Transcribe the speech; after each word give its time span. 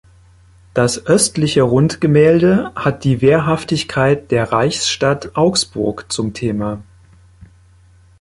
Das 0.73 1.05
östliche 1.05 1.61
Rundgemälde 1.61 2.71
hat 2.75 3.03
die 3.03 3.21
Wehrhaftigkeit 3.21 4.31
der 4.31 4.51
Reichsstadt 4.51 5.35
Augsburg 5.35 6.11
zum 6.11 6.33
Thema. 6.33 6.81